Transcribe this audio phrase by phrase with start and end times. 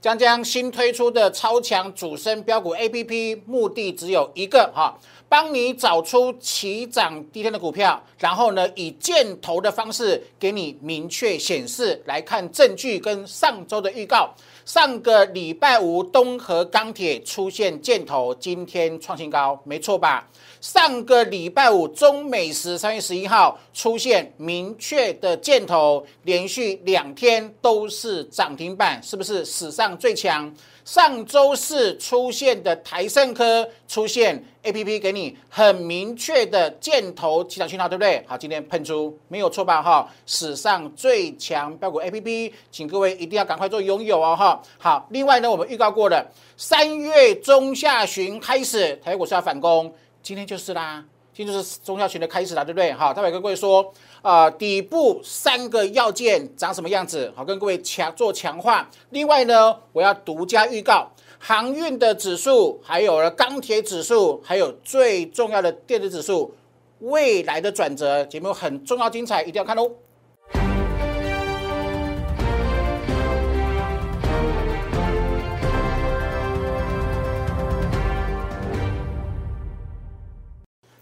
[0.00, 4.96] 将将新推出的超强主升标股 A P P，目的只有一个哈，
[5.28, 14.32] 帮你找出起涨第一天的股票，然后呢，以箭头的方式给你明确显示来看证据跟上周的预告。
[14.64, 20.28] 上个礼拜五，东河钢铁出现箭头，今天创新高，没错吧？
[20.60, 30.52] 上个礼拜五，中美时三月十一号出现明确的箭头，连续两天都是涨停板，是不是史上最强？
[30.84, 38.24] 上周四出现的台盛科出现 A P P 给你很明确的箭头起涨讯号，对不对？
[38.26, 39.82] 好，今天喷出没有错吧？
[39.82, 44.34] 哈，史上最强标股 A P P，请各位一定要赶快做拥有哦！
[44.34, 49.92] 哈，好，另外呢，我们预告过了三月中下旬开始，台股是要反攻。
[50.28, 52.92] 今天就是啦，今天就是中小群的开始啦，对不对？
[52.92, 57.32] 好，待会跟各位说，啊，底部三个要件长什么样子？
[57.34, 58.86] 好，跟各位强做强化。
[59.08, 66.54] 另外呢，我要独家预告航运的指数，还有了钢铁指数，还有最重要的电子指数
[66.98, 68.22] 未来的转折。
[68.26, 69.90] 节目很重要精彩，一定要看哦。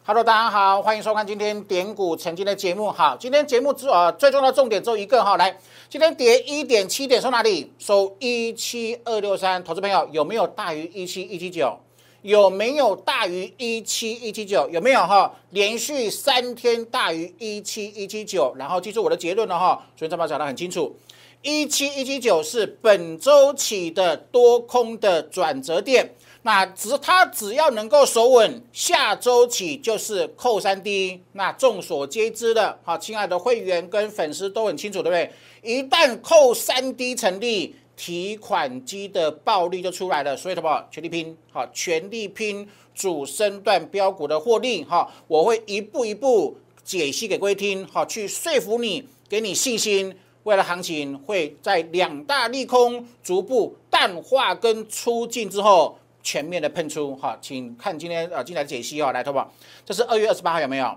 [0.08, 2.92] Hello，大家好，欢迎收看今天点股曾经的节目。
[2.92, 7.72] 好，今天节目之呃最重要的重点只有一个哈，来，今天跌一点七点收哪里？
[7.76, 9.64] 收一七二六三。
[9.64, 11.76] 投资朋友有没有大于一七一七九？
[12.22, 14.68] 有没有大于一七一七九？
[14.70, 15.34] 有没有哈？
[15.50, 19.82] 连续三天大于一七一七九，然后记住我的结论了哈。
[19.96, 20.96] 昨天张宝讲得很清楚，
[21.42, 26.12] 一七一七九是本周起的多空的转折点。
[26.46, 31.20] 那只它只要能够守稳，下周起就是扣三 D。
[31.32, 35.32] 那众所皆知的，好，亲爱的会员跟粉丝都很清楚，对不对？
[35.64, 40.36] 一旦扣三 D 成立，提款机的暴利就出来了。
[40.36, 40.84] 所以，什么？
[40.88, 50.16] 全力拼，好，全力拼主升段标股的获利，哈，我会一步一步解析给各位听，好，去说服你，给你信心。
[50.44, 55.98] 未来行情会在两大利空逐步淡化跟出尽之后。
[56.26, 59.48] 全面的喷出，哈，请看今天呃进来的解析哦，来，投保，
[59.84, 60.92] 这是二月二十八号有没有？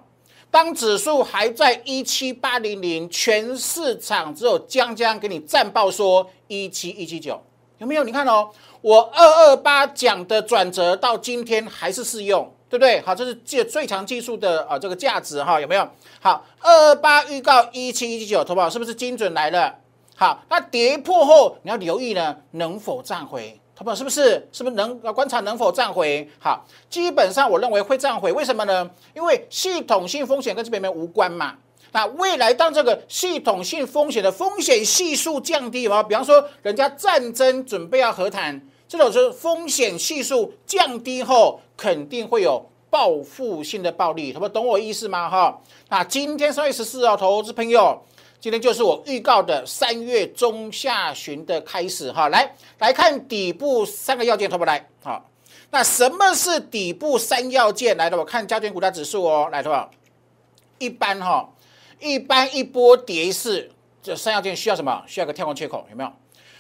[0.50, 7.39] 当指数还在一七八零零，全市场只有江江给你战报说一七一七九，
[7.78, 8.03] 有没有？
[8.03, 8.50] 你看哦，
[8.81, 13.00] 我二二八讲的转折到今天还是适用，对不对？
[13.01, 15.88] 好，这是借最强技术的啊这个价值哈，有没有？
[16.19, 19.75] 好，二二八预告一七一七九，投保是不是精准来了？
[20.16, 23.59] 好，那跌破后你要留意呢，能否站回？
[23.79, 26.28] 他们是不是是不是能观察能否站回？
[26.38, 28.29] 好，基本上我认为会站回。
[28.34, 28.91] 为什么呢？
[29.16, 31.56] 因为系统性风险跟这边没无关嘛。
[31.94, 44.34] 那未来当这个系统性风险的风险系数降低嘛，比方说人家战争准备要和谈，这种是风险系数降低后，肯定会有报复性的暴力。
[44.34, 45.29] 他们懂我意思吗？
[45.29, 45.57] 哈，
[45.88, 48.03] 那今天三月十四号，投资朋友。
[48.41, 54.88] 今天就是我预告的三月中下旬的开始哈，来来看底部三个要件，投不来？
[55.03, 55.29] 好，
[55.72, 57.97] 那什么是底部三要件？
[57.97, 59.89] 来的，我看加权股价指数哦，来的吧？
[60.77, 61.53] 一般哈，
[62.00, 63.69] 一般一波跌势，
[64.01, 65.03] 这三要件需要什么？
[65.06, 66.09] 需要个跳空缺口，有没有？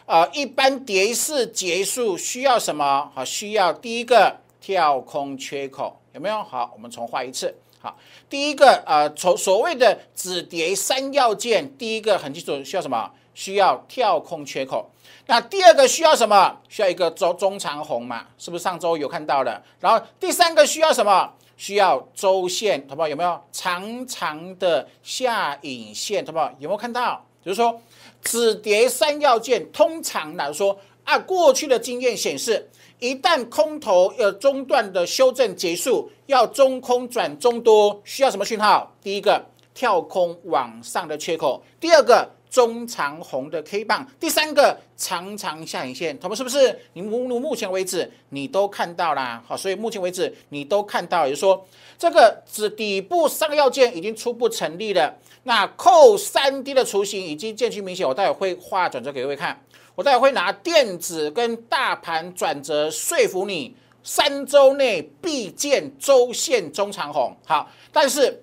[0.05, 3.09] 啊，一般跌势结束需要什么？
[3.15, 6.43] 好，需要第一个跳空缺口，有没有？
[6.43, 7.55] 好，我们重画一次。
[7.81, 7.97] 好，
[8.29, 13.09] 第一个呃，从所谓的止跌三要件，第一个很清楚，需要什么？
[13.33, 14.91] 需要跳空缺口。
[15.27, 16.57] 那第二个需要什么？
[16.67, 18.25] 需要一个中中长红嘛？
[18.37, 19.63] 是不是上周有看到的？
[19.79, 21.31] 然后第三个需要什么？
[21.55, 23.07] 需要周线，好不好？
[23.07, 26.25] 有没有长长的下影线？
[26.25, 26.51] 好不好？
[26.59, 27.25] 有没有看到？
[27.41, 27.81] 比如说
[28.21, 30.77] 止跌三要件，通常来说
[31.09, 32.69] 啊，过去的经验显示。
[32.99, 38.93] 一旦空头要中断的修正结束，要中空转中多，需要什么讯号？
[39.01, 39.41] 第一个
[39.73, 46.77] 跳空往上的缺口，第二个中长红的 K 棒，第三个长长下影线，他们是不是？
[46.91, 51.65] 你目目前为止你都看到啦，好，所以目前为止你都看到，也就是说
[51.97, 55.17] 这个指底部三个要件已经初步成立了。
[55.43, 59.63] 那扣三 D 的雏形已经渐趋明显，我待会会画转折给各位看。
[59.99, 67.35] 我待会会拿电子跟大盘转折说服你，三周内必见周线中长红。
[67.45, 68.41] 好，但是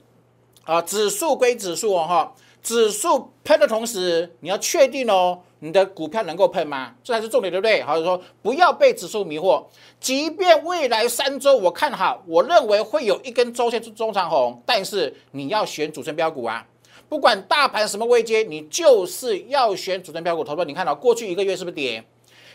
[0.65, 6.95] 啊，指数归指数哦，哈，指数喷的同时，你要确定哦，你的股票能够喷吗？
[7.03, 7.83] 这才是重点，对不对？
[7.83, 9.65] 好，说不要被指数迷惑。
[9.99, 16.67] 即便未来三周我看好，我认为会有一根周线中长红，但是你要选主升标股啊。
[17.09, 20.43] 不管大盘什么位阶，你就是要选主升标股。
[20.43, 22.05] 投资你看到过去一个月是不是跌？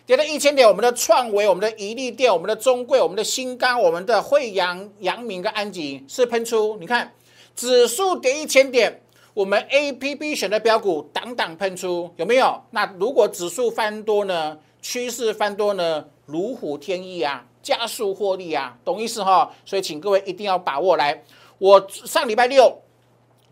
[0.06, 6.76] 跌到一千点，我们的创维、我们的宜利电、我们的中贵、我们的新钢、我们的惠阳、阳明跟安吉是喷出。
[6.80, 7.14] 你看
[7.56, 9.02] 指数跌一千点，
[9.34, 12.62] 我们 A P P 选的标股档档喷出，有没有？
[12.72, 14.58] 那如果指数翻多呢？
[14.82, 16.06] 趋势翻多呢？
[16.26, 19.54] 如虎添翼啊，加速获利啊，懂意思哈？
[19.64, 21.24] 所以请各位一定要把握来。
[21.60, 22.82] 我上礼拜六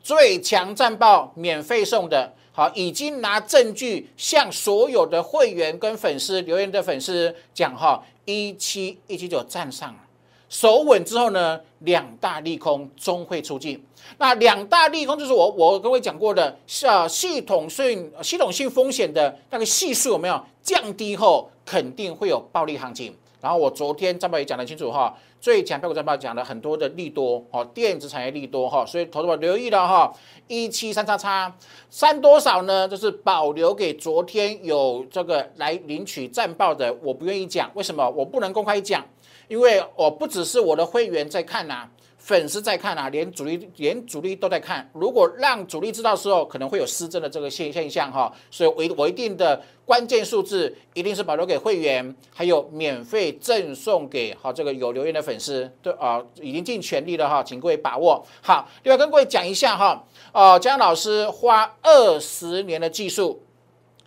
[0.09, 2.33] 最强战报免费送的。
[2.51, 9.99] 好，已经拿证据向所有的会员跟粉丝留言的粉丝讲哈，一七一七九站上了，
[10.49, 13.85] 守稳之后呢，两大利空终会出尽。
[14.17, 16.57] 那两大利空就是我我各位讲过的，
[16.87, 23.15] 啊，系统性系统性风险的那个系数有没有降低后，肯定会有暴利行情。
[23.39, 30.13] 然后我昨天张宝也讲得清楚哈，最强标股战报讲了很多的利多哦，电子产业利多哈，所以投资者留意了哈，
[30.47, 31.55] 一七三叉叉
[31.89, 32.87] 三多少呢？
[32.87, 38.09] 就是保留给昨天有这个来领取战报的，我不愿意讲，为什么？
[38.09, 39.05] 我不能公开讲，
[39.47, 41.89] 因为我不只是我的会员在看呐。
[42.19, 44.87] 粉丝在看啊，连主力连主力都在看。
[44.93, 48.31] 如果让主力知道的时候，可能会有失真的这个现现象哈。
[48.51, 55.71] 所以，我我一定的关键数字一定是保留给会员，还有免费赠送给好这个有留言的粉丝。
[55.81, 58.69] 对啊，已经尽全力了哈，请各位把握好。
[58.83, 63.41] 另外跟各位讲一下哈，呃，江老师花二十年的技术，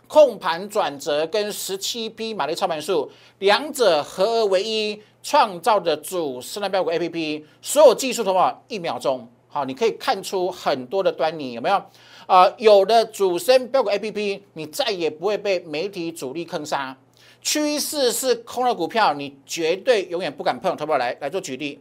[0.06, 5.00] 控盘转折跟十七匹马力操盘术，两者合而为一。
[5.22, 11.82] 创造的主市量标股 A P P，所有技术的话，一秒钟，好，你可以看出很多的端倪，有没有？
[12.26, 16.96] 啊，有的主升标股 A P P，你再也不会被媒体主力坑杀。
[17.40, 20.98] 趋势是空的股票，你绝对永远不敢碰，好不好？
[20.98, 21.80] 来来做举例，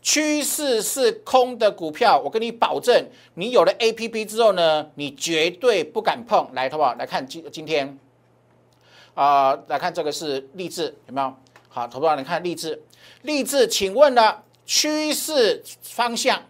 [0.00, 6.48] 趋势是空的股票，我跟你保证，你有了 A P P 之后呢，你绝对不敢碰。
[6.54, 6.94] 来，好不好？
[6.94, 7.98] 来看今今天，
[9.14, 11.34] 啊，来看这个是励志，有没有？
[11.74, 12.82] 好，投票你看励志，
[13.22, 14.36] 励志，请问呢
[14.66, 16.42] 趋势方向、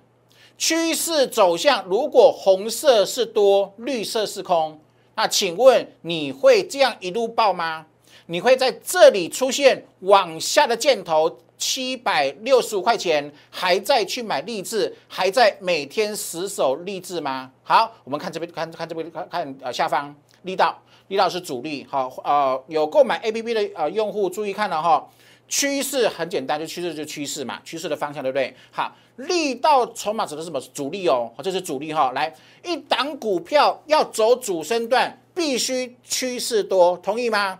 [0.58, 4.80] 趋势走向，如果红色是多，绿色是空，
[5.14, 7.86] 那请问你会这样一路爆吗？
[8.26, 17.48] 你会在这里出现往下的箭头，七百六十五块钱，还在去买励志，还在每天死守励志吗？
[17.62, 20.76] 好，我们看这边，看看这边，看看呃下方力道。
[21.12, 25.06] 李老师主力好，呃，有购买 A P P 的呃用户注意看了哈，
[25.46, 28.56] 趋势很简单，就趋势就趋势嘛，趋势的方向对不对？
[28.70, 30.58] 好，力道筹码指的是什么？
[30.72, 32.12] 主力哦，这是主力哈。
[32.12, 37.58] 来，一档股票要走主升段，必须趋势多，同意吗？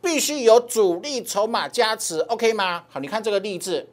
[0.00, 2.84] 必须有主力筹码加持，OK 吗？
[2.88, 3.86] 好，你看这个例子，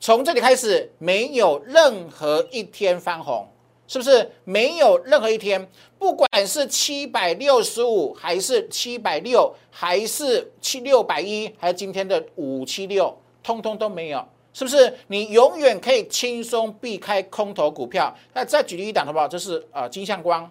[0.00, 3.46] 从这里开始，没有任何一天翻红。
[3.88, 5.68] 是不是没有任何一天，
[5.98, 14.92] 不管是七百六十五，还是七百六，还是七六百一，还是今天的五七六，通通都没有，是不是？
[15.06, 18.12] 你永远可以轻松避开空头股票。
[18.34, 19.28] 那再举例一档好不好？
[19.28, 20.50] 这是呃金相光，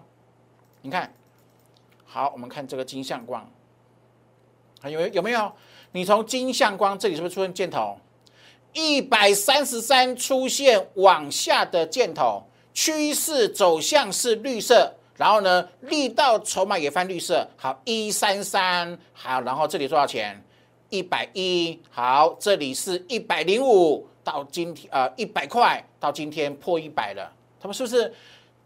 [0.80, 1.12] 你看，
[2.06, 3.46] 好，我们看这个金相光，
[4.80, 5.52] 还有有没有？
[5.92, 7.98] 你从金相光这里是不是出现箭头？
[8.72, 12.42] 一百三十三出现往下的箭头。
[12.76, 17.48] 趋势走向是绿色，然后呢，力道筹码也翻绿色。
[17.56, 20.44] 好，一三三，好，然后这里多少钱？
[20.90, 21.80] 一百一。
[21.90, 27.32] 好，这里是一百零五，到今天呃一百块，到今天破一百了。
[27.58, 28.12] 他们是不是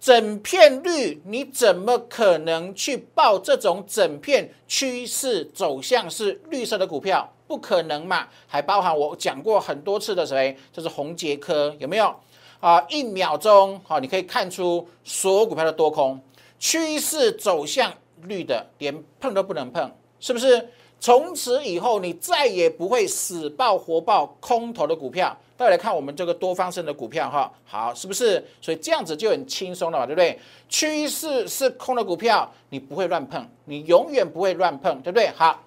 [0.01, 1.23] 整片绿？
[1.25, 7.33] 你怎么可能去报这种整片趋势走向是绿色的股票？
[7.47, 8.27] 不可能嘛？
[8.49, 10.57] 还包含我讲过很多次的谁？
[10.73, 12.13] 这是红杰科，有没有？
[12.61, 16.21] 啊，一秒钟，好，你可以看出所有股票的多空
[16.59, 17.91] 趋势走向
[18.25, 19.91] 绿的，连碰都不能碰，
[20.21, 20.69] 是不是？
[21.01, 25.35] 从此以后，你再也不会死爆活爆空头的股票。
[25.57, 28.45] 再来看我们这个多方升的股票，哈，好，是不是？
[28.61, 30.39] 所以这样子就很轻松了嘛，对不对？
[30.69, 35.29] 趋势是空的股票，你不会乱碰，你永远不会乱碰，对不对？
[35.35, 35.59] 好。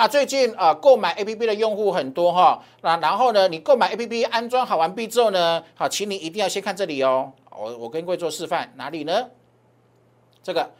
[0.00, 2.64] 那最近啊，购买 A P P 的用户很多哈。
[2.80, 7.30] 那然后呢，你购买 A P P 安装好完毕之后呢，好，请你一定要先看这里哦。
[7.50, 9.28] 我我跟各位做示范，哪里呢？
[10.42, 10.70] 这个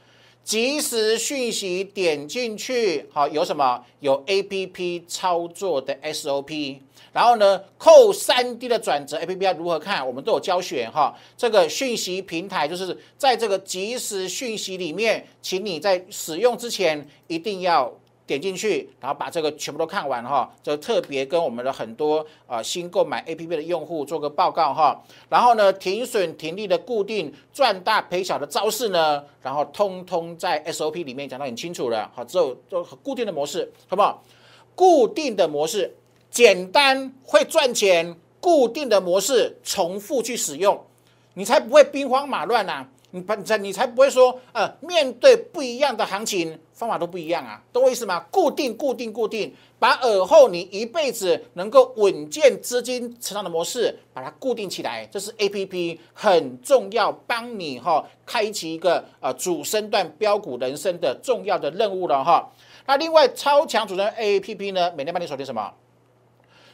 [0.43, 3.85] 即时讯息点进去，好，有什么？
[3.99, 6.81] 有 A P P 操作的 S O P。
[7.13, 10.07] 然后呢，扣三 D 的转折 A P P 要如何看？
[10.07, 11.15] 我们都有教学哈。
[11.37, 17.93] 这个讯息平台就是在这个即时讯息里面，请你在使用之前一定要。
[18.31, 25.03] 点进去，然后把这个全部都看完哈，就特别跟我们的很多啊新购买 A P P 的用户做个报告哈。
[25.29, 32.09] 然后呢，停损停利的固定赚大赔小的招式呢，然后通通在 S O P 里面讲得很清楚了。
[32.15, 34.23] 好，之后做固定的模式，好不好？
[34.77, 35.97] 固定的模式，
[36.31, 40.81] 简单会赚钱，固定的模式重复去使用，
[41.35, 42.87] 你才不会兵荒马乱呐。
[43.13, 48.21] 你不才你才不会说，呃，面对不一样的行情，方法都不一样啊，懂我意思吗？
[48.31, 62.49] 固定固定固定，把尔后你一辈子能够稳健资金成长的模式，把它固定起来，这是 A P P 很重要，帮你哈开启一个呃主升段标股人生的重要的任务了哈。
[62.87, 65.73] 那另外超强主升 A P P 呢，每天帮你锁定什么？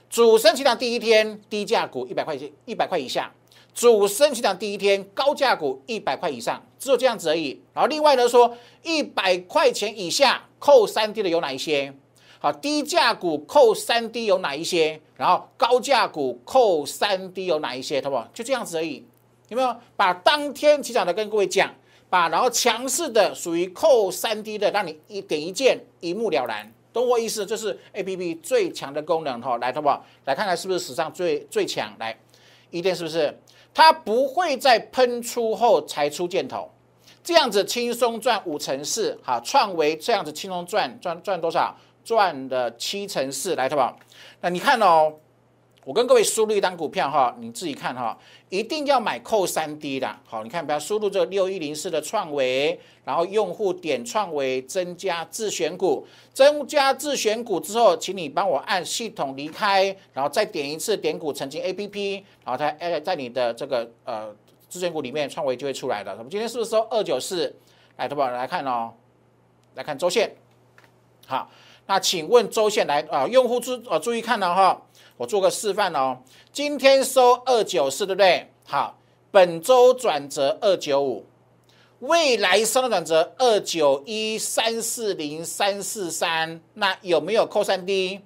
[0.08, 3.32] 主升起涨第一天低价股一百块钱，一百块以下。
[3.76, 7.60] 主升起涨第一天，高价股一百块以上，只有这样子而已。
[7.74, 11.92] 然后另外呢，说一百块钱以下扣三 D 的有哪一些？
[12.38, 14.98] 好，低价股扣三 D 有哪一些？
[15.16, 18.00] 然后高价股扣三 D 有哪一些？
[18.00, 18.26] 好不好？
[18.32, 19.04] 就这样子而已。
[19.48, 21.70] 有没有把当天起涨的跟各位讲？
[22.08, 27.44] 把然后强势的属于扣三 D 的，让你一点一件一目了然，懂我意思？
[27.44, 29.58] 这是 A P P 最强的功能哈。
[29.58, 30.02] 来，好不好？
[30.24, 31.94] 来看看是不是史上最最强？
[31.98, 32.18] 来，
[32.70, 33.38] 一定是不是？
[33.76, 36.70] 它不会在喷出后才出箭头，
[37.22, 41.76] 这样子轻松赚五成四，好，创维这样子轻松赚赚赚多少？
[42.02, 43.94] 赚了七成四，来，对吧？
[44.40, 45.12] 那你看哦。
[45.86, 50.18] 我跟各位输入一单股票哈，你自己看哈，一定要买扣三 D 的。
[50.24, 62.14] 好，你看，不要输入这六一零四的创维，然后用户点创维增加自选股，增加自选股之后，请你帮我按系统离开，然后再点一次点股曾经 A P P，
[62.44, 64.34] 然后它在在你的这个呃
[64.68, 66.16] 自选股里面，创维就会出来了。
[66.18, 67.54] 我们今天是不是收二九四？
[67.96, 68.92] 来，投保人来看哦，
[69.76, 70.34] 来看周线。
[71.28, 71.48] 好，
[71.86, 74.82] 那请问周线来啊，用户注呃注意看了哈。
[75.16, 76.18] 我做个示范哦，
[76.52, 78.50] 今天收二九四，对不对？
[78.66, 78.98] 好，
[79.30, 81.24] 本周转折二九五，
[82.00, 88.20] 未来收的转折二九一三四零三四三，那有没有扣三 D？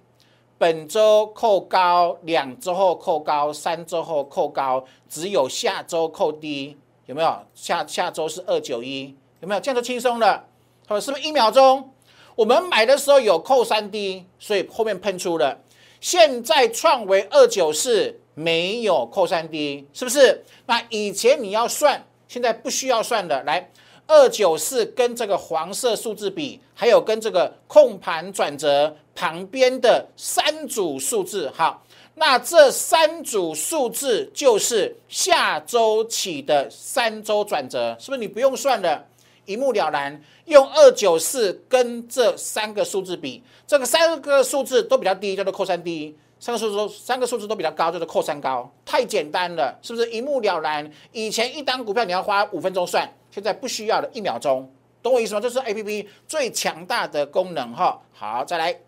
[0.59, 7.39] 本周扣高，两周后扣高，三周后扣高，只有下周扣低，有没有？
[7.55, 9.61] 下下周是二九一，有没有？
[9.61, 10.45] 这样就轻松了，
[10.89, 11.93] 好，是不是一秒钟？
[12.35, 15.61] 我们买的时候有扣三 D，所以后面喷出了。
[16.01, 20.43] 现在创维二九四，没有扣三 D，是不是？
[20.67, 23.43] 那以前你要算，现在不需要算的。
[23.45, 23.71] 来，
[24.07, 38.19] 二九四跟这个黄色数字比，还有跟这个控盘转折旁边的三组数字，好，那这三组数字就是下周起的三周转折，是不是？
[38.19, 39.07] 你不用算了。
[39.51, 48.73] 一目了然，用二九四跟这三个数字比，这个三个数字都比较低，叫做扣三低；三个数字都三个数字都比较高，叫做扣三高。
[48.85, 50.89] 太简单了，是不是一目了然？
[51.11, 55.41] 以前一单股票你要花五分钟算，现在不需要了，一秒钟，懂我意思吗？
[55.41, 58.01] 这是 A P P 最强大的功能哈。
[58.13, 58.79] 好，再来，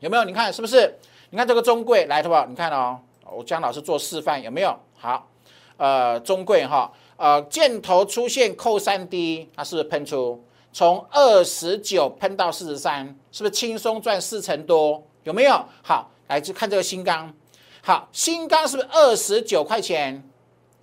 [0.00, 0.24] 有没有？
[0.24, 0.98] 你看是不是？
[1.28, 2.46] 你看这个中贵来，好不好？
[2.46, 2.98] 你看哦，
[3.30, 4.74] 我姜老师做示范，有没有？
[4.96, 5.28] 好，
[5.76, 6.90] 呃，中贵哈。
[7.18, 10.44] 呃，箭头出现扣三 D，它是不是喷出？
[10.72, 15.04] 从二十九喷到四十三，是不是轻松赚四成多？
[15.24, 15.64] 有没有？
[15.82, 17.34] 好，来就看这个新钢。
[17.82, 20.22] 好，新钢是不是二十九块钱？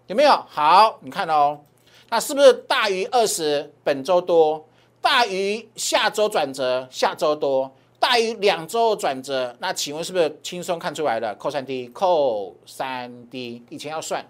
[0.07, 0.31] 有没有？
[0.49, 1.61] 好，你看哦，
[2.09, 3.71] 那是不是大于二十？
[3.85, 4.67] 本周多，
[4.99, 9.55] 大于下周转折，下周多，大于两周转折。
[9.59, 11.33] 那请问是不是轻松看出来的？
[11.35, 14.29] 扣三 D，扣三 D，以前要算。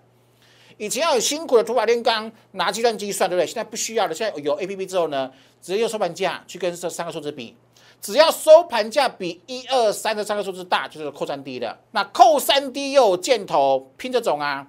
[0.77, 3.47] 以前要有辛苦的土法炼钢，拿计算机算，对不对？
[3.47, 4.13] 现在不需要了。
[4.13, 7.55] 现在有 A P P 之后呢，直接用收盘价去跟这三个数字比，
[8.01, 11.79] 只要收盘价比一二三的三个数字大，就是扣三 D 的。
[11.91, 14.67] 那扣三 D 又有箭头，拼这种啊，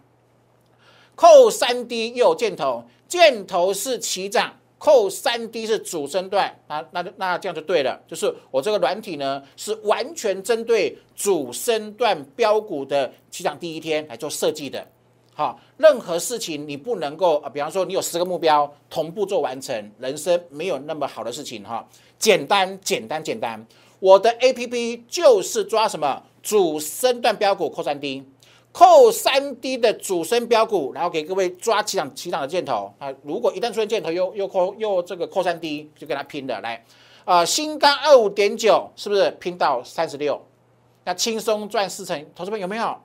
[1.16, 14.86] 扣三 D 又有箭头，箭头是起涨，扣三 D 是主升段，那那那这样就对了，就是我这个软体呢是完全针对主升段标股的起涨第一天来做设计的。
[15.38, 21.86] 好，任何事情你不能够啊，比方说你有十个目标同步做完成，人生没有那么好的事情哈。
[22.18, 23.62] 简单，简单，简单。
[23.98, 28.24] 我的 A P P 就是抓什么主升段标股扣三 D，
[28.72, 33.12] 扣三 D 的主升标股，然后给各位抓起涨起涨的箭头啊。
[33.22, 36.82] 如果一旦出现箭头又又扣又这个扣三 D，就跟他拼的来
[37.26, 37.44] 啊。
[37.44, 40.40] 新钢二五点九是不是拼到三十六？
[41.04, 42.96] 那轻松赚四成，投资们有没有？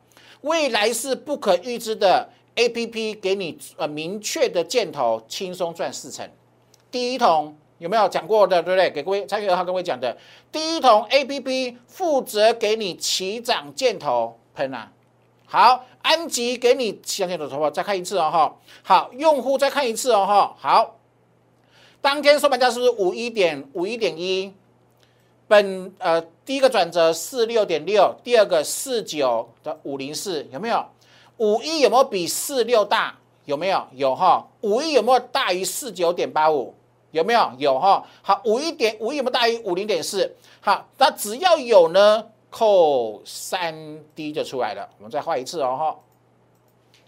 [0.41, 6.27] 未来是不可预知的，A P P 给你呃明确的箭头，轻松赚四成。
[6.89, 8.89] 第一桶有没有讲过的，对不对？
[8.89, 10.17] 给各位参与二号各位讲的，
[10.51, 14.91] 第一桶 A P P 负责给你起涨箭头喷啊。
[15.45, 18.57] 好，安吉给你起涨箭头，头再看一次哦哈。
[18.83, 20.55] 好，用户再看一次哦哈。
[20.57, 20.95] 好，
[22.01, 24.53] 当天收盘价是不是五一点五一点一？
[25.51, 30.85] 本呃第一个转折四六点六，第二个四九的五零四有没有？
[31.39, 33.17] 五一有没有比四六大？
[33.43, 33.85] 有没有？
[33.91, 34.47] 有哈。
[34.61, 36.73] 五一有没有大于四九点八五？
[37.11, 37.51] 有没有？
[37.57, 38.07] 有哈。
[38.21, 40.33] 好，五一点五一有没有大于五零点四？
[40.61, 44.87] 好，那只要有呢，扣三 D 就出来了。
[44.99, 45.99] 我们再画一次哦哈。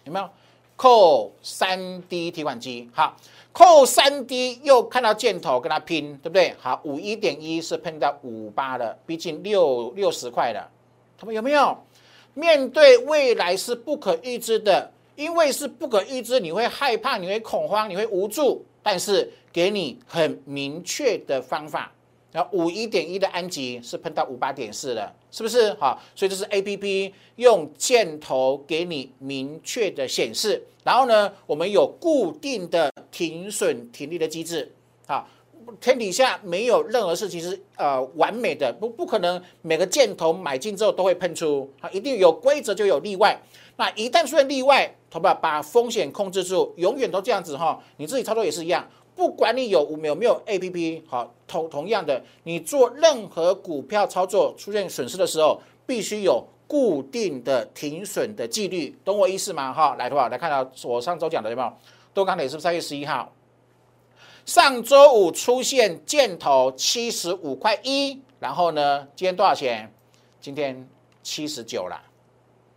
[0.04, 0.30] 有没有？
[0.76, 3.16] 扣三 D 提款机好。
[3.54, 6.54] 扣三 D 又看到箭头跟他拼，对不对？
[6.60, 10.68] 好，五一点一是碰到五八的，毕竟六六十块的。
[11.18, 11.78] 他们有没有？
[12.34, 18.66] 面对未来是不可预知的，因为是不可预知，你会害怕，你会恐慌，你会无助。
[18.82, 21.92] 但是给你很明确的方法。
[22.34, 25.72] 然后五一点一的安吉是喷到五八点四了，是不是？
[25.76, 30.62] 好，所以这是 A P P 用箭头给你明确的显示。
[30.84, 34.74] 然后呢，我们有固定的停损停利的机制。
[35.06, 35.28] 啊，
[35.80, 41.72] 天底下没有任何事情是呃完美的，不不可能每个箭头买进之后都会喷出。
[41.82, 43.40] 啊，一定有规则就有例外。
[43.76, 47.80] 那一旦出现例外，同吧把风险控制住，永远都这样子哈。
[47.98, 48.88] 你自己操作也是一样。
[49.16, 59.72] 不管你有没有没有 A P P，好同同样的，你做任何股票操作出现损失的时候，必须有固定的停损的纪律，懂我意思吗？
[59.72, 61.74] 哈，来，的话来看到我上周讲的有没有？
[62.14, 63.32] 多钢铁是不是三月十一号？
[64.46, 69.94] 上周五出现箭头七十五块一，然后呢，今天多少钱？
[70.42, 70.90] 今天
[71.22, 72.02] 七十九了，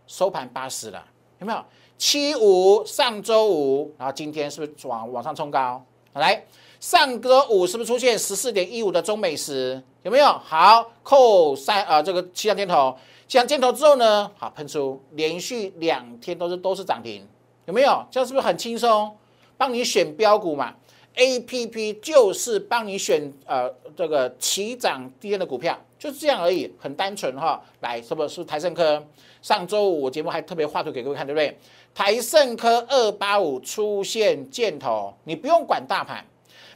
[0.05, 1.03] 收盘八十了，
[1.39, 1.59] 有没有？
[1.97, 5.83] 七五上周五，然后今天是不是往往上冲高？
[6.17, 6.45] 来，
[6.79, 9.81] 上周五是不是出现十四点一五的中美时？
[10.03, 10.25] 有没有？
[10.25, 12.97] 好，扣三啊，这个气象箭头，
[13.27, 17.27] 气象箭头之后呢，好喷出，连续两天都是都是涨停，
[17.65, 18.05] 有没有？
[18.09, 19.15] 这样是不是很轻松？
[19.57, 20.75] 帮你选标股嘛
[21.15, 27.61] ，A P P 就是帮你选呃这个起涨跌的股票，就是这样而已，很单纯哈。
[27.81, 29.03] 来，是不是台盛科？
[29.41, 31.57] 上周五我节目还特别画图给各位看，对不对？
[31.93, 36.25] 台盛科二八五出现箭头，你不用管大盘，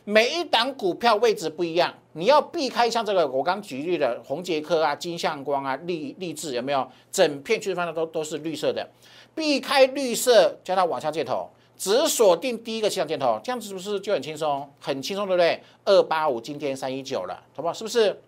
[0.03, 6.87] 每一档股票位置不一样，你要避开像这个我刚举例的红杰科啊、金相光啊、立立志有没有？
[7.11, 8.87] 整片区方的都都是绿色的，
[9.35, 14.67] 避开绿色，叫它往下箭头，只锁定第一个气象箭头，这样子是不是就很轻松？
[14.79, 15.61] 很轻松，对不对？
[15.85, 17.73] 二八五今天三一九了，好不好？
[17.73, 18.19] 是不是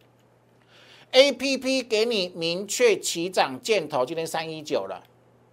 [1.14, 5.02] ？A P P 给你明确起涨箭头，今天三一九了。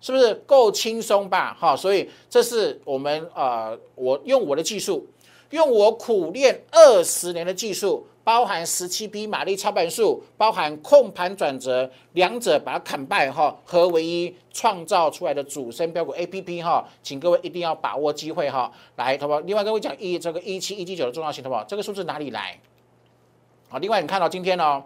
[0.02, 1.54] 是不是够轻松吧？
[1.60, 5.06] 哈，所以这是我们呃，我用我的技术，
[5.50, 19.40] 用我苦练二十年的技术，包含十七匹马力操盘术，包含控盘转折，两者把它砍败哈，合为一，创造出来的主升标股 A P P 哈，请各位一定要把握机会哈，来，好不好？
[19.40, 21.62] 另外跟我讲一这个一七一七九的重要性，好不好？
[21.64, 22.58] 这个数字哪里来？
[23.68, 24.82] 好，另外你看到今天哦。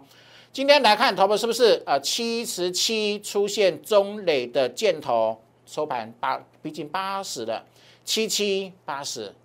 [0.55, 7.61] 今天来看，头部是不是呃七十七出现中磊的箭头收盘八逼近八十了，
[8.05, 9.35] 七七八十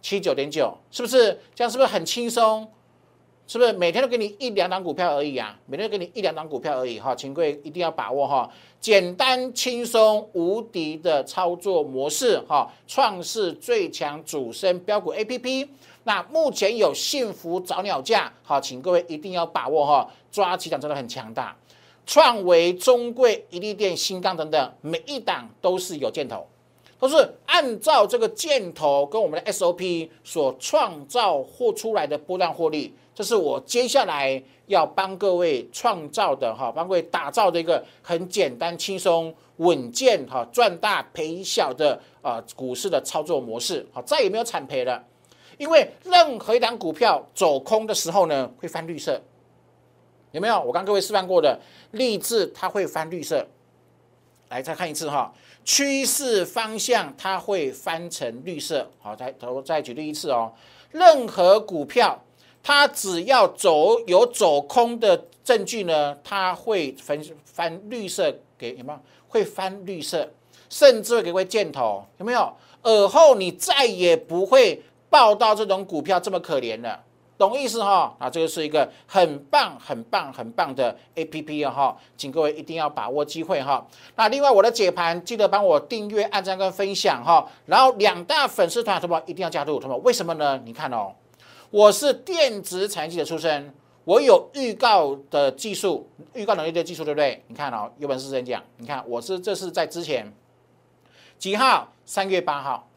[0.00, 1.68] 七九点九，是不是这样？
[1.68, 2.70] 是不是很轻松？
[3.46, 5.54] 是不是每天都给你一两档股票而已啊？
[5.66, 15.68] 每天都给你一两档股票而已哈，请各位一定要把握哈，简单轻松无敌的操作模式哈，创世最强主升标股 A P P。
[16.04, 21.54] 那目前有幸福早鸟价，好，请各位一定要把握哈，抓起涨真的很强大，
[22.06, 26.46] 创维、中贵、一利电、新钢等等，每一档都是有箭头，
[26.98, 45.02] 都是按照这个箭头跟我们的 SOP 所创造或出来的波段获利，这是我接下来要帮各位创造的哈，帮各位打造的一个很简单、轻松、稳健哈，赚大赔小的啊股市的操作模式，好，再也没有惨赔了。
[45.56, 49.22] 因为任何一档股票走空的时候呢，会翻绿色，
[50.32, 50.60] 有没有？
[50.60, 51.60] 我刚各位示范过的
[51.92, 53.46] 励志，它会翻绿色。
[54.48, 55.32] 来再看一次哈，
[55.64, 58.90] 趋势方向它会翻成绿色。
[59.00, 60.52] 好，再头再举例一次哦。
[60.90, 62.16] 任何股票，
[62.64, 68.98] 它只要走有走空的证据呢，它会翻翻绿色给有没有？
[69.28, 70.28] 会翻绿色，
[70.68, 72.52] 甚至会给位箭头，有没有？
[72.82, 74.82] 而后你再也不会。
[75.10, 77.00] 报到这种股票这么可怜了，
[77.38, 78.12] 懂意思哈？
[78.18, 83.86] 啊，这个是一个很棒、很棒、很棒的 A P P 啊哈，请各位一定要把握机会哈。
[84.16, 87.48] 那另外我的解盘记得帮我订阅、按赞跟分享哈。
[87.66, 90.60] 然后两大粉丝团什么一定要加入，什么为什么呢？
[90.64, 91.12] 你看哦，
[91.74, 97.42] 我是电子产业记者出身，我有预告的技术、预告能力的技术，对不对？
[97.48, 100.32] 你看哦，有本事先讲，你看我是这是在之前
[101.36, 101.92] 几号？
[102.06, 102.88] 三月八号。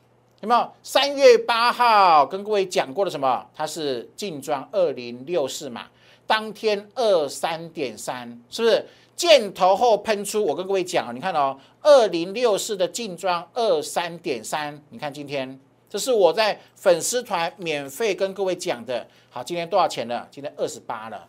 [0.41, 3.47] 有没有三月八号跟各位讲过的什么？
[3.55, 5.87] 它是净装二零六四嘛？
[6.27, 8.85] 当天二三点三，是不是？
[9.15, 15.59] 箭头后喷出，我跟各位讲，你看哦，二零六四的净装二三点三，你看今天，
[15.89, 19.08] 这是我在粉丝团免费跟各位讲的。
[19.30, 20.28] 好，今天多少钱了？
[20.30, 21.28] 今天二十八了，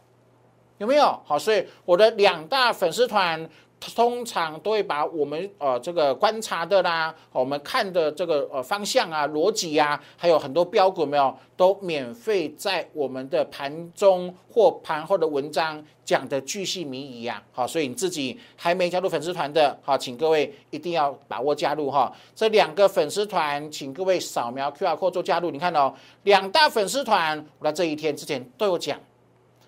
[0.78, 1.20] 有没有？
[1.24, 3.48] 好，所以我的两大粉丝团。
[3.80, 17.42] 通常都会把我们呃这个观察的啦，我们看的这个呃方向啊、逻辑啊，还有很多标股没有，都免费在我们的盘中或盘后的文章讲的巨细靡遗啊。
[17.52, 22.12] 好，所以你自己还没加入粉丝团的，好，请各位一定要把握加入哈。
[22.34, 25.52] 这两个粉丝团，请各位扫描 Q R code 做加入。
[25.52, 28.98] 你看哦，两大粉丝团，我在这一天之前都有讲，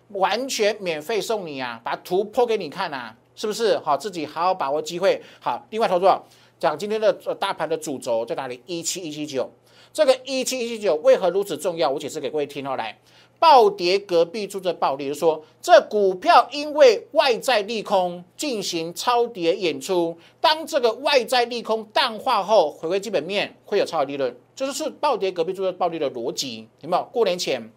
[0.09, 3.17] 完全免费送你啊，把图剖给你看啊。
[3.41, 3.97] 是不是好？
[3.97, 5.19] 自己好好把握机会。
[5.41, 6.23] 好，另外投资者
[6.59, 8.63] 讲今天的大盘的主轴在哪里？
[8.67, 9.51] 一七一七九，
[9.95, 11.89] 这个一七一七九为何如此重要？
[11.89, 12.77] 我解释给各位听哦。
[12.77, 13.01] 来，
[13.39, 27.03] 暴跌隔壁住着暴利，就说这股票因为外在利空进行超跌演出，当这个外在利空淡化后，回归基本面会有超额利润，这就是暴跌隔壁住着暴利的逻辑，有没有？
[27.11, 27.73] 过年前。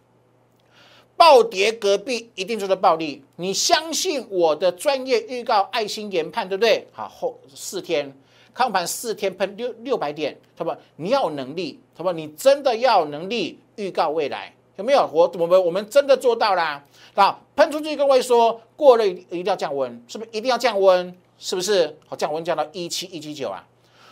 [1.15, 6.87] 暴跌隔壁一定就是暴利，你相信我的专业预告、爱心研判，对不对？
[6.91, 8.15] 好，后四天
[8.53, 15.09] 看盘四天喷六六百点，他说你要有能力，他说你真的要有能力预告未来，有没有？
[15.13, 16.83] 我我们我们真的做到啦。
[17.15, 21.15] 那，喷出去各位说过了一定要降温，是不是一定要降温？
[21.37, 21.97] 是不是？
[22.07, 23.67] 好，降温降到一七一七九啊！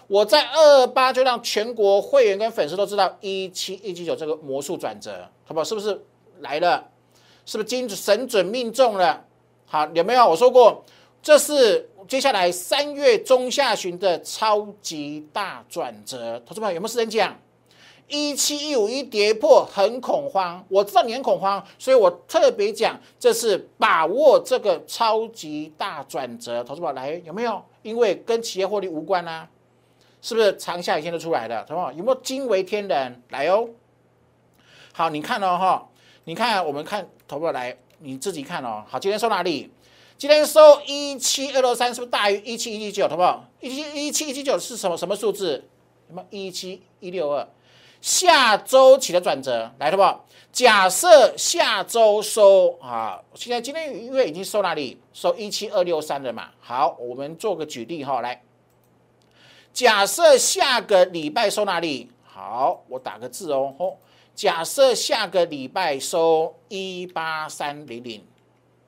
[0.08, 5.64] 我在二二八就让全国会员跟粉丝都知道一七一七九这个魔术转折，好不好？
[5.64, 6.04] 是不是
[6.41, 6.89] 来了？
[7.45, 9.25] 是不是精神准命中了？
[9.65, 10.30] 好，有没有？
[10.30, 10.84] 我说过，
[11.23, 16.39] 这是接下来三月中下旬的超级大转折。
[16.45, 17.36] 同志们有没有时间讲？
[18.08, 26.63] 一七一五一跌破很恐慌，我知道你很恐慌，所以我特别讲，这是把握这个超级大转折。
[26.63, 27.63] 同志们来有没有？
[27.82, 29.47] 因为跟企业获利无关啊，
[30.21, 31.63] 是不是长下影线都出来了？
[31.63, 33.23] 同志们有没有惊为天人？
[33.30, 33.69] 来哦，
[34.93, 35.88] 好，你看哦哈。
[36.26, 38.84] 你看，我们看投不来，你自己看哦。
[38.88, 39.72] 好，今天收哪里？
[40.20, 43.08] 今天收一七二六三，是不是大于一七一七九？
[43.08, 43.24] 投不？
[43.60, 45.68] 一七一七一七九是什么什么数字？
[46.08, 47.48] 什么一七一六二？
[48.02, 50.04] 下周起的转折，来，投不？
[50.52, 55.00] 假设下周收啊，现在今天因为已经收哪里？
[55.14, 56.50] 收一七二六三了嘛。
[56.60, 58.44] 好，我们做个举例哈，来，
[59.74, 62.12] 假设下个礼拜收哪里？
[62.24, 63.98] 好，我打个字哦，吼。
[64.34, 68.24] 假设下个礼拜收一八三零零，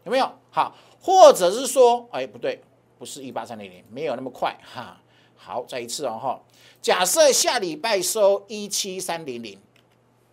[0.05, 0.31] 有没有？
[0.49, 2.59] 好，或者是说，哎，不对，
[2.97, 4.99] 不是一八三零零，没有那么快哈。
[5.35, 6.41] 好，再一次哦哈。
[6.81, 9.59] 假设下礼拜收一七三零零，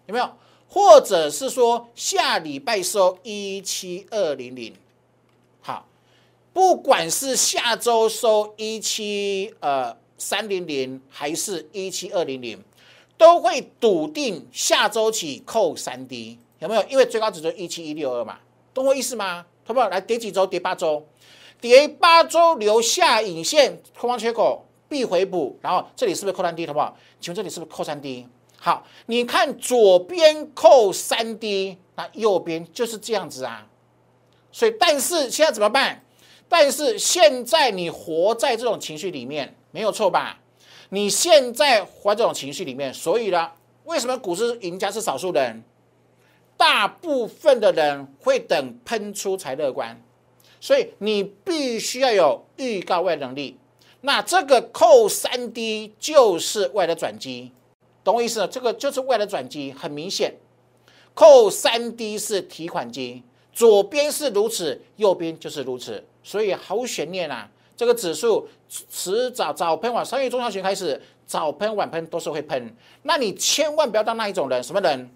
[0.07, 0.31] 有没有？
[0.68, 4.73] 或者是说下礼拜收一七二零零，
[5.61, 5.85] 好，
[6.53, 12.62] 不管是下周收一七呃三零零，还是一七二零零。
[13.20, 16.83] 都会笃定下周起扣三 D，有没有？
[16.85, 18.38] 因为最高指数一七一六二嘛，
[18.72, 19.44] 懂我意思吗？
[19.62, 19.90] 好不好？
[19.90, 20.46] 来叠几周？
[20.46, 21.06] 叠八周，
[21.61, 26.66] 叠八周留下影线空方缺口必回补，然后这里是不是扣三 D？
[26.66, 26.96] 好不好？
[27.20, 28.26] 请问这里是不是扣三 D？
[28.59, 33.66] 好，你看左边扣三 D，那右边就是这样子啊。
[34.50, 36.02] 所以，但是现在怎么办？
[36.48, 40.40] 但是现在你活在这种情绪里面，没有错吧？
[40.90, 43.50] 你现在活这种情绪里面，所以呢，
[43.85, 45.62] 为什么股市赢家是少数人？
[46.57, 49.98] 大部分的人会等喷出才乐观，
[50.61, 53.57] 所以你必须要有预告外能力。
[54.03, 57.53] 那这个扣三 D 就是外的转机，
[58.03, 58.46] 懂我意思？
[58.50, 60.35] 这个就是外的转机，很明显，
[61.14, 63.22] 扣三 D 是提款机，
[63.53, 67.48] 左边是如此，右边就是如此，所以毫无悬念啊。
[67.81, 75.11] 这个指数迟早早喷晚，三月中下旬开始早喷晚喷都是会喷，那你千万不要当那一种人，什么人？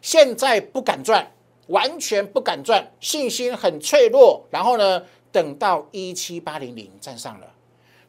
[0.00, 1.30] 现在不敢赚，
[1.66, 7.46] 完全不敢赚，信心很脆弱，然后呢，等到一七八零零站上了，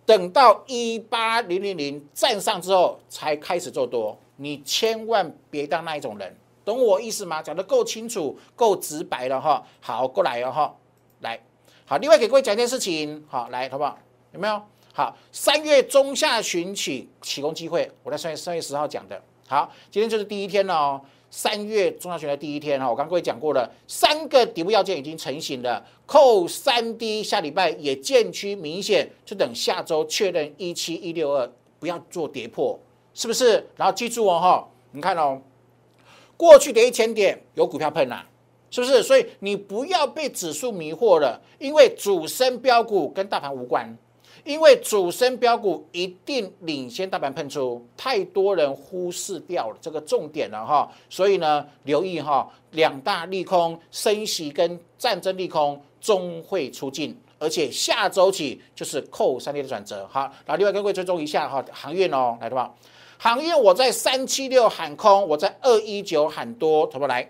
[0.05, 7.43] 等到一八零零零站上之后才开始做多，你千万别当那一种人，懂我意思吗？
[7.43, 9.61] 讲的够清楚、够直白了哈。
[9.81, 10.75] 好，过来哦哈，
[11.19, 11.37] 来。
[11.89, 13.97] 好，另外给各位讲一件事情，好，来，好不好？
[14.31, 14.61] 有没有？
[14.93, 19.19] 好，三月中下旬起起工机会，我在三月三月十号讲的。
[19.47, 32.79] 好，今天就是第一天了哦，三月中下旬的第一天哈，我刚各位讲过了，三个底部要件已经成型了，扣三 D，下礼拜也渐趋明显，就等下周确认一七一六二，不要做跌破，
[33.15, 33.67] 是不是？
[33.75, 35.41] 然后记住哦哈，你看哦，
[36.37, 38.28] 过去的一千点有股票喷啦。
[38.71, 39.01] 是不是？
[39.03, 43.97] 所以你不要被指数迷惑了，因为主升标股跟大盘无关，
[44.43, 50.89] 因为主升标股一定领先大盘喷出，太多人忽视掉了这个重点了哈。
[51.09, 60.07] 所以呢，留意哈，两大利空，升息跟战争利空终会出尽，而且下周起就是扣三跌的转折。
[60.11, 62.73] 好，然后另外跟各位追踪一下哈，航运哦，来的吧？
[63.17, 67.29] 航运我在三七六喊空，我在二一九喊多，投不来。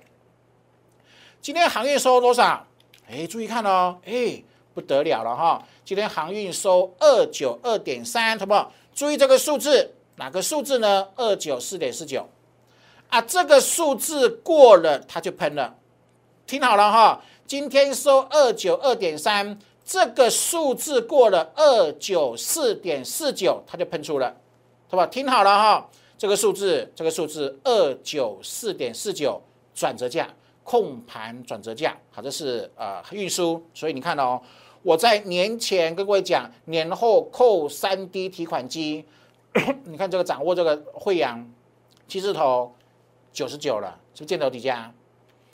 [1.41, 2.67] 今天航运收多少？
[3.10, 5.65] 哎，注意看哦，哎，不得了了哈！
[5.86, 8.73] 今天航运收二九二点三，好不好？
[8.93, 11.08] 注意这个数字，哪个数字呢？
[11.15, 12.28] 二九四点四九
[13.08, 15.75] 啊，这个数字过了它就喷了。
[16.45, 24.36] 听好了哈，今天收二九二点三，这个数字过了二九四点四九，它就喷出了，
[24.89, 25.08] 好吧？
[25.08, 29.41] 听好了哈，这个数字，这个数字二九四点四九
[29.73, 30.28] 转折价。
[30.69, 34.39] 控盘转折价，好，这是呃运输，所以你看哦，
[34.84, 39.03] 我在年前跟各位讲，年后扣三 D 提款机，
[39.86, 41.43] 你看这个掌握这个惠阳
[42.08, 42.71] 七字头
[43.34, 44.93] 九十九了，是不是箭头底价？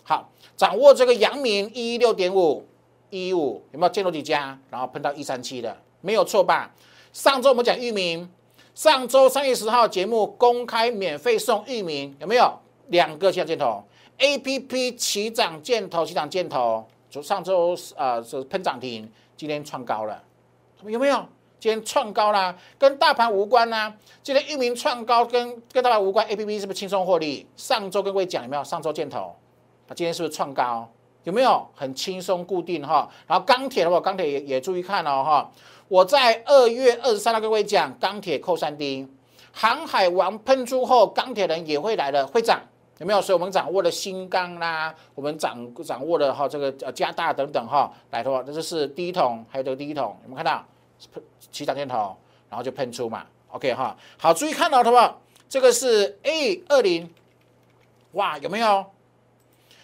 [0.04, 2.68] 好，掌握这个阳明一一六点五
[3.10, 4.60] 一五有没有箭头底价？
[4.70, 6.76] 然后喷到一三七的，没有错吧？
[7.14, 8.30] 上周我们讲域名，
[8.74, 13.82] 上周三月十号节目公开免费送域名，有没有两个小箭头
[14.18, 20.22] ？A P P 起涨箭头，起涨箭头，就上周啊是喷涨停，今天创高了，
[20.84, 21.26] 有没有？
[21.58, 23.92] 今天创高啦，跟大盘无关呐。
[24.22, 27.48] 今天域名创高跟跟大盘无关，A P P 是不是轻松获利？
[27.56, 28.64] 上周跟各位讲有没有？
[28.64, 29.36] 上周箭头，
[29.88, 30.88] 啊，今天是不是创高？
[31.24, 31.68] 有没有？
[31.74, 33.10] 很轻松固定哈。
[33.26, 35.52] 然后钢铁的话，钢铁也也注意看哦哈。
[35.88, 39.08] 我在二月二十三号跟各位讲，钢铁扣三 D，
[39.52, 42.62] 航海王喷出后，钢铁人也会来了，会涨。
[43.00, 43.22] 有没有？
[43.22, 50.66] 所以我们掌握了新钢啦，我们掌掌握了哈这个呃加大等等哈，来的话，这就是第一桶，还有这个第一桶，有没有看到？
[51.52, 52.16] 起涨箭头，
[52.50, 53.26] 然后就喷出嘛。
[53.50, 55.18] OK 哈，好，注意看到的话，
[55.50, 57.14] 这个是 A 二零，
[58.14, 58.86] 哇，有没有？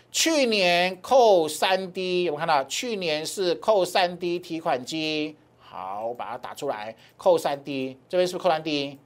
[0.09, 2.63] 去年扣三 D，有没有看到？
[2.63, 8.97] 去年是扣三 D 提款机，好，我把它打出来，扣三 D，这边是不是扣三 D？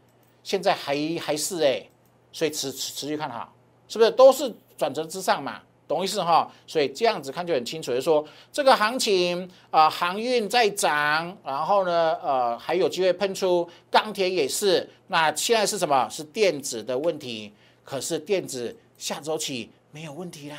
[0.43, 1.83] 现在还还是哎，
[2.31, 3.51] 所以持持持续看好。
[3.87, 5.61] 是不是都是转折之上嘛？
[5.87, 6.51] 懂意思哈？
[6.65, 14.89] 所以这样子看就很清楚，就说这个行情啊，航运在涨，然后呢，呃，还有机会喷出，钢铁也是。
[15.09, 16.09] 那现在是什么？
[16.09, 17.53] 是电子的问题。
[17.83, 20.57] 可是电子下周起没有问题啦，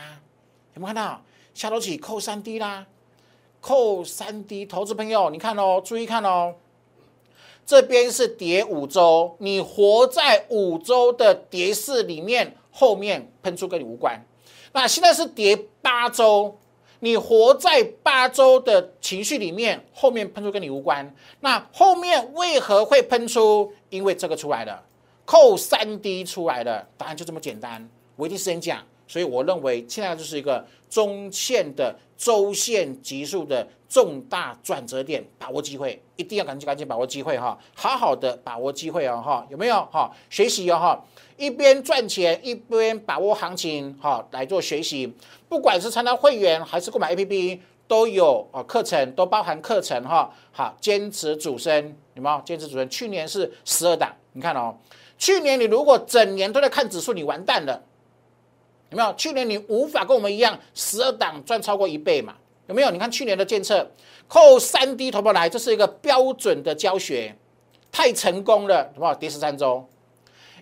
[0.75, 1.21] 有没有看到？
[1.55, 2.87] 下周起扣三 D 啦，
[3.61, 6.55] 扣三 D，投资朋友你看哦，注意看哦，
[7.67, 12.55] 这边是跌五周，你活在五周的跌势里面。
[12.79, 14.23] 后面喷出跟你无关，
[14.73, 16.55] 那现在是跌八周，
[17.01, 21.15] 你活在八周的情绪里面，后面喷出跟你无关。
[21.41, 23.73] 那后面为何会喷出？
[23.89, 24.85] 因为这个出来了，
[25.25, 27.89] 扣三 D 出来了，答案就这么简单。
[28.15, 40.11] 我一定事先讲，所以我认为现在就是一个中线的周线急速的重大转折点，把握机会，一定要赶紧赶紧把握机会哈，好好的把握机会哦哈，有没有哈？
[40.31, 41.05] 学习哦哈。
[41.37, 45.15] 一边赚钱一边把握行情，哈，来做学习。
[45.49, 50.33] 不管是参加会员还是购买 APP，都有啊课程，都包含课程，哈。
[50.51, 52.41] 好，坚持主升，有没有？
[52.43, 52.89] 坚持主升。
[52.89, 54.75] 去年是十二档，你看哦，
[55.19, 57.83] 去年你如果整年都在看指数，你完蛋了，
[58.91, 59.13] 有没有？
[59.15, 62.35] 去年你无法跟我们一样，十二档赚超过一倍嘛？
[62.67, 62.91] 有没有？
[62.91, 63.89] 你看去年的监测，
[64.29, 67.37] 扣三 D 头部来，这是一个标准的教学，
[67.91, 69.15] 太成功了，好不好？
[69.15, 69.85] 第十三周。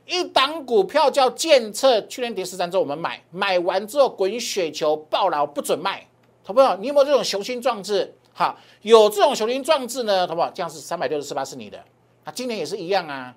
[0.06, 6.06] 一档股票叫建测，去年跌十三周，我们买，买完之后滚雪球爆了，不准卖，
[6.44, 6.76] 好不好？
[6.76, 8.14] 你有没有这种雄心壮志？
[8.34, 10.50] 好，有这种雄心壮志呢，好不好？
[10.50, 11.78] 这样是三百六十四八是你的，
[12.24, 13.34] 啊，今年也是一样啊，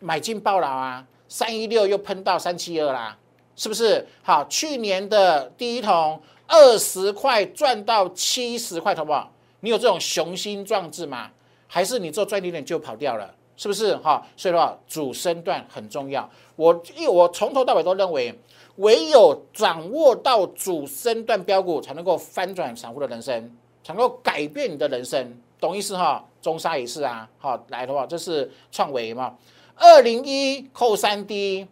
[0.00, 3.16] 买进爆了啊，三一六又喷到三七二啦，
[3.56, 4.06] 是不是？
[4.22, 9.32] 好，去年的第一桶二十块赚到七十块，好不好？
[9.60, 11.30] 你有这种雄心壮志吗？
[11.66, 13.34] 还是你做赚一点就跑掉了？
[13.56, 14.24] 是不是哈？
[14.36, 16.28] 所以的话，主升段很重要。
[16.54, 18.32] 我因为我从头到尾都认为，
[18.76, 23.50] 唯有掌握到主升段标股，才能够翻转散户的人生，
[23.82, 26.22] 才能够改变你的人生，懂意思哈？
[26.42, 29.34] 中沙也是啊，好来的话，这是创维嘛？
[29.74, 31.66] 二零一扣三 D。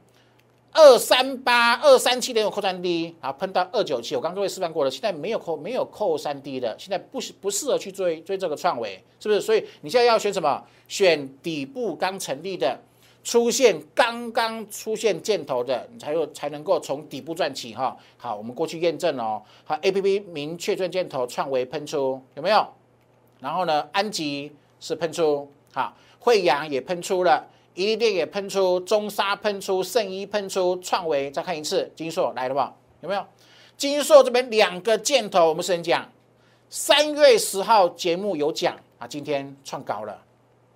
[0.74, 9.40] 二三八二三七点有扣三 D，啊喷到二九七，我刚刚各位示范过了，现在没有扣没有扣三 D 的，现在不不适合去追追这个创维，是不是？
[9.40, 10.62] 所以你现在要选什么？
[10.88, 12.78] 选底部刚成立的
[13.22, 17.96] 出现刚刚出现箭头的，你才有才能够从底部赚起哈。
[18.16, 22.66] 好，我们过去验证哦，好，A P P 明确赚箭头，创维喷出有没有？
[23.38, 32.74] 然后呢，安吉是喷出，好，惠阳也喷出了，宜利电也喷出，中沙喷出，圣衣喷出，创维再看一次，金硕来了吧？
[33.00, 33.24] 有没有？
[33.76, 36.08] 金硕这边两个箭头，我们先讲，
[36.70, 40.22] 三月十号节目有讲啊，今天创高了。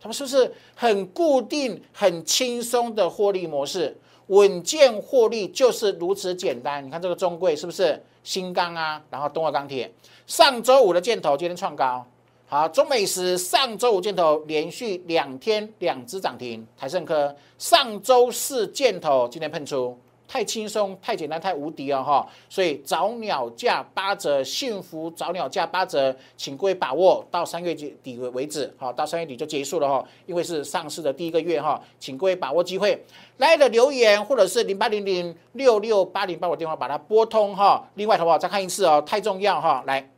[0.00, 3.96] 他们是不是很固定、很轻松的获利模式？
[4.26, 6.84] 稳健获利就是如此简单。
[6.84, 9.02] 你看这个中贵是不是新钢啊？
[9.10, 9.90] 然后东华钢铁
[10.26, 12.06] 上周五的箭头今天创高。
[12.50, 16.66] 好，中美石上周五箭头连续两天两只涨停。
[16.78, 19.94] 台盛科上周四箭头今天喷出。
[20.26, 22.26] 太轻松、太简单、太无敌了哈！
[22.50, 33.02] 所以早鸟价八折，幸福早鸟价八折，请各位把握到三月底为止，好，到三月底就结束了哈，因为是上市的第一个月哈，请各位把握机会，
[33.38, 37.88] 来的留言或者是零八零零六六八零八我电话把它拨通哈。
[37.94, 39.82] 另外的话再看一次哦，太重要哈！
[39.86, 40.10] 来，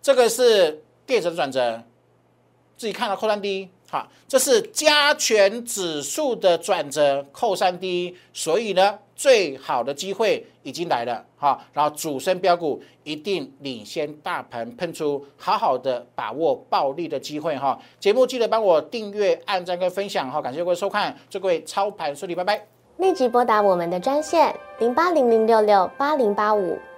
[0.00, 1.82] 这个是电子的转折，
[2.76, 3.70] 自己看了扣三 D。
[3.88, 11.24] 好，这是加权指数的转折，扣三 D，所以呢，最好的机会已经来了。
[11.36, 17.78] 好，然后主升标股一定领先大盘喷出，好好的把握暴利的机会哈。
[18.00, 22.66] 节目记得帮我订阅、按赞跟分享哈，感谢各位收看，祝各位操盘顺利，拜拜。
[22.96, 26.76] 立即拨打我们的专线零八零零六六八零八五。